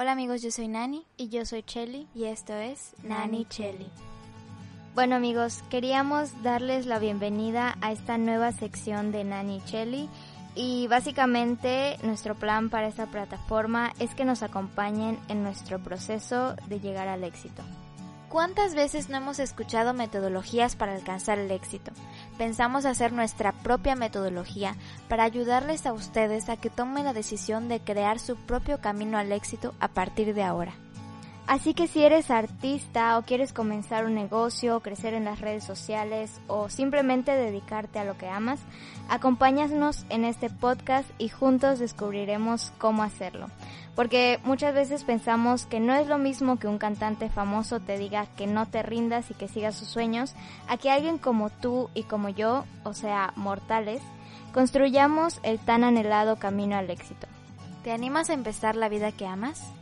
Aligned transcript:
Hola 0.00 0.12
amigos, 0.12 0.40
yo 0.40 0.50
soy 0.50 0.66
Nani 0.66 1.04
y 1.18 1.28
yo 1.28 1.44
soy 1.44 1.62
Chelly 1.62 2.08
y 2.14 2.24
esto 2.24 2.54
es 2.54 2.94
Nani 3.02 3.44
Chelly. 3.44 3.86
Bueno 4.94 5.16
amigos, 5.16 5.62
queríamos 5.68 6.42
darles 6.42 6.86
la 6.86 6.98
bienvenida 6.98 7.76
a 7.82 7.92
esta 7.92 8.16
nueva 8.16 8.50
sección 8.52 9.12
de 9.12 9.24
Nani 9.24 9.60
Chelly 9.66 10.08
y 10.54 10.86
básicamente 10.86 11.98
nuestro 12.02 12.34
plan 12.34 12.70
para 12.70 12.88
esta 12.88 13.08
plataforma 13.08 13.92
es 13.98 14.14
que 14.14 14.24
nos 14.24 14.42
acompañen 14.42 15.18
en 15.28 15.42
nuestro 15.42 15.78
proceso 15.80 16.56
de 16.66 16.80
llegar 16.80 17.06
al 17.06 17.22
éxito. 17.22 17.62
¿Cuántas 18.30 18.76
veces 18.76 19.08
no 19.08 19.16
hemos 19.16 19.40
escuchado 19.40 19.92
metodologías 19.92 20.76
para 20.76 20.94
alcanzar 20.94 21.40
el 21.40 21.50
éxito? 21.50 21.90
Pensamos 22.38 22.84
hacer 22.84 23.12
nuestra 23.12 23.50
propia 23.50 23.96
metodología 23.96 24.76
para 25.08 25.24
ayudarles 25.24 25.84
a 25.84 25.92
ustedes 25.92 26.48
a 26.48 26.56
que 26.56 26.70
tomen 26.70 27.06
la 27.06 27.12
decisión 27.12 27.66
de 27.68 27.80
crear 27.80 28.20
su 28.20 28.36
propio 28.36 28.80
camino 28.80 29.18
al 29.18 29.32
éxito 29.32 29.74
a 29.80 29.88
partir 29.88 30.32
de 30.32 30.44
ahora. 30.44 30.74
Así 31.46 31.74
que 31.74 31.88
si 31.88 32.04
eres 32.04 32.30
artista 32.30 33.18
o 33.18 33.22
quieres 33.22 33.52
comenzar 33.52 34.04
un 34.04 34.14
negocio, 34.14 34.80
crecer 34.80 35.14
en 35.14 35.24
las 35.24 35.40
redes 35.40 35.64
sociales 35.64 36.40
o 36.46 36.68
simplemente 36.68 37.32
dedicarte 37.32 37.98
a 37.98 38.04
lo 38.04 38.16
que 38.16 38.28
amas, 38.28 38.60
acompáñanos 39.08 40.06
en 40.10 40.24
este 40.24 40.48
podcast 40.48 41.08
y 41.18 41.28
juntos 41.28 41.80
descubriremos 41.80 42.72
cómo 42.78 43.02
hacerlo. 43.02 43.48
Porque 43.96 44.38
muchas 44.44 44.74
veces 44.74 45.02
pensamos 45.02 45.66
que 45.66 45.80
no 45.80 45.94
es 45.94 46.06
lo 46.06 46.18
mismo 46.18 46.58
que 46.58 46.68
un 46.68 46.78
cantante 46.78 47.28
famoso 47.28 47.80
te 47.80 47.98
diga 47.98 48.26
que 48.36 48.46
no 48.46 48.66
te 48.66 48.82
rindas 48.82 49.30
y 49.30 49.34
que 49.34 49.48
sigas 49.48 49.74
sus 49.74 49.88
sueños, 49.88 50.34
a 50.68 50.76
que 50.76 50.90
alguien 50.90 51.18
como 51.18 51.50
tú 51.50 51.90
y 51.94 52.04
como 52.04 52.28
yo, 52.28 52.64
o 52.84 52.94
sea, 52.94 53.32
mortales, 53.34 54.00
construyamos 54.54 55.40
el 55.42 55.58
tan 55.58 55.82
anhelado 55.82 56.36
camino 56.36 56.76
al 56.76 56.90
éxito. 56.90 57.26
¿Te 57.82 57.92
animas 57.92 58.30
a 58.30 58.34
empezar 58.34 58.76
la 58.76 58.88
vida 58.88 59.10
que 59.10 59.26
amas? 59.26 59.72